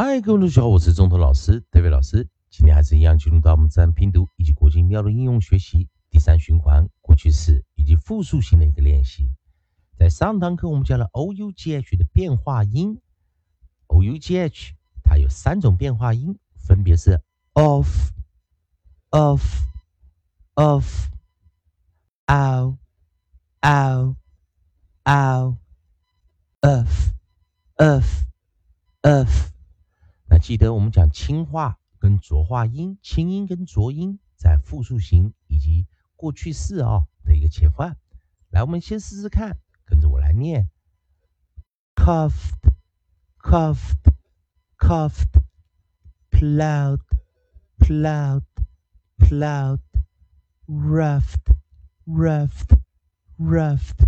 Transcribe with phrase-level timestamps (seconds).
[0.00, 2.28] 嗨，各位同学好，我是中头老师，David 老师。
[2.50, 9.28] 今天还是一样进入到我们自然拼读以及国际音标的应用学习第三循环过去式以及复数型的一个练习。
[9.98, 13.00] 在上堂课我们教了 o u g h 的变化音
[13.88, 14.72] ，o u g h
[15.02, 17.20] 它有三种变化音，分别是
[17.54, 17.88] of、
[19.10, 19.42] of、
[20.54, 21.08] of、
[22.26, 22.76] ow、
[23.62, 24.14] ow、
[25.02, 25.56] ow、
[26.60, 27.10] of、
[27.78, 28.04] of、
[29.02, 29.47] of。
[30.48, 37.94] 记得我们讲清化跟浊化音清音跟浊音在复数形以及过去式啊的一个切换。
[38.48, 40.70] 来我们先试试看跟着我来念。
[41.94, 42.72] Cuffed
[43.42, 44.10] cuffed
[44.78, 45.42] cuffed
[46.30, 47.02] ploughed
[47.78, 48.40] ploughed
[50.66, 51.52] ruffed
[52.06, 52.78] ruffed
[53.38, 54.06] ruffed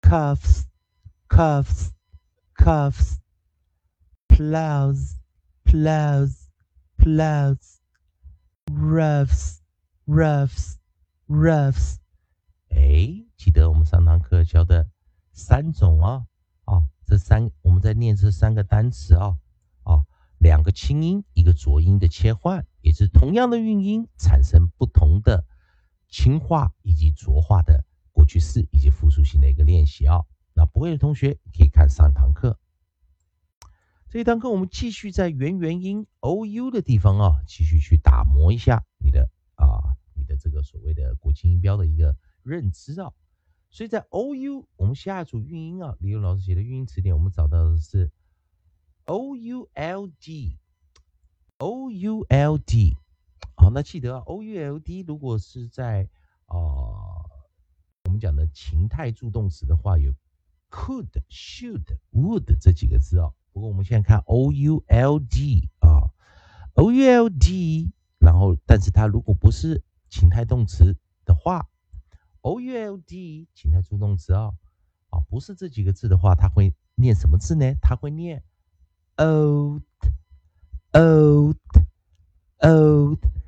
[0.00, 0.64] cuffs
[1.28, 1.92] cuffs
[2.54, 3.25] cuffs.
[4.36, 5.16] Plows,
[5.64, 6.50] plows,
[6.98, 7.80] plows,
[8.70, 9.60] roughs,
[10.06, 10.76] roughs,
[11.26, 11.96] roughs。
[12.68, 14.90] 哎，记得我们上堂课教的
[15.32, 16.26] 三种啊，
[16.66, 19.38] 啊，这三我们在念这三个单词啊，
[19.84, 20.04] 啊，
[20.36, 25.46] 两个轻音，一个浊音的切换，也是同样的韵音产生不同的
[26.10, 30.26] 轻化以及浊化的过去式以及复数型的一个练习啊。
[30.52, 32.58] 那不会的同学可以看上堂课。
[34.16, 43.12] 这一堂课我们继续在元元音 o u 的地方啊，继续去打磨一下你的啊，你的这个所谓的国际音标的一个认知啊。
[43.68, 48.10] 所以在 o u 我们下一组韵音啊，李勇老师写的韵音词典，我们找到的是
[49.04, 50.56] o u l d
[51.58, 52.96] o u l d。
[53.54, 56.08] 好，那记得啊，o u l d 如果是在
[56.46, 60.10] 啊我们讲的情态助动词的话，有
[60.70, 63.30] could、should、would 这几个字啊。
[63.56, 66.12] 不过我们现在看 o u l d 啊
[66.74, 70.94] ，o u l d，然后但是它如果不是情态动词
[71.24, 71.66] 的话
[72.42, 74.52] ，o u l d 情态助动词啊，
[75.08, 77.72] 啊不是这几个字的话，它会念什么字呢？
[77.80, 78.44] 它会念
[79.16, 79.80] old，old，old。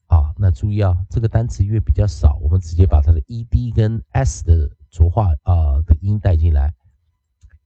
[0.07, 6.75] 啊，那注意啊，这个单词因为比较少，我们直接把它的 e d 跟 s 的浊化啊的音带进来。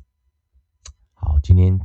[1.13, 1.79] 好，今天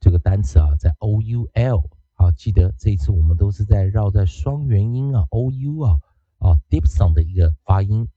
[0.00, 1.90] 这个单词啊，在 O U L。
[2.14, 6.00] 好，记得这一次我们都是在绕在双元音啊，O U 啊
[6.38, 8.08] 啊 diphthong 的一个发音。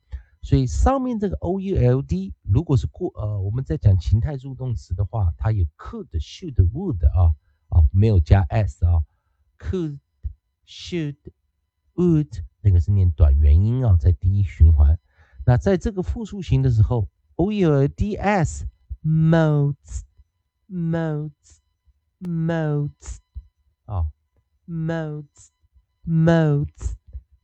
[0.41, 7.35] 所以上面这个 O U L D，如果是过呃，我们在讲情态助动词的话，它有 could, should, would 啊
[7.67, 9.03] 啊，没有加 s 啊
[9.59, 9.99] ，could,
[10.65, 11.15] should,
[11.95, 14.99] would，那个是念短元音啊，在第一循环。
[15.45, 18.67] 那在这个复数型的时候，o u d s
[19.03, 20.01] modes
[20.67, 21.59] modes
[22.19, 23.17] modes
[23.85, 24.07] 啊
[24.67, 25.51] modes
[26.03, 26.95] modes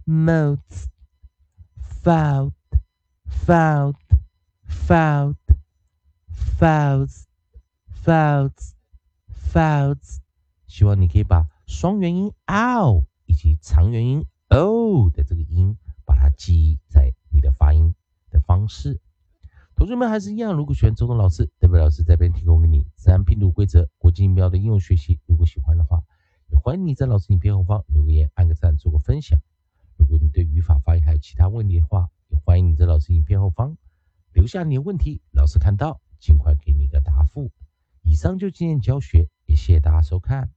[0.08, 0.88] modes
[2.04, 2.54] found
[3.46, 3.96] found
[4.68, 5.36] found
[6.58, 7.26] fouls
[8.04, 8.74] fouls
[9.54, 10.18] fouls，
[10.66, 17.14] 希望你可以把双元音 ow 以及长元音 o 的这个音把它记忆在。
[17.34, 17.96] 你的发音
[18.30, 19.00] 的方式，
[19.74, 20.54] 同学们还是一样。
[20.54, 25.18] 如果喜欢周东老师，代表老师这边提供给你自然拼读规则、国际音标的应用学习。
[25.28, 26.04] 如果喜欢的话，
[26.50, 29.40] 也欢迎你在老师影片后方留个言、按个赞、做个分享。
[29.96, 33.78] 如果你对语法、发音还有其他问题的话，也欢迎你在老师影片后方
[34.34, 37.50] 留下你的问题，老师看到尽快给你一个答复。
[38.02, 40.52] 以上就今天教学，也谢谢大家收看。